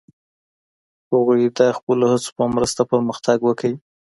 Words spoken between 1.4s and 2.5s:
د خپلو هڅو په